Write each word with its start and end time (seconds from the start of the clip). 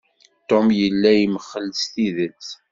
Tom 0.49 0.67
yella 0.79 1.11
yemxell 1.15 1.69
s 1.81 1.83
tidet. 1.93 2.45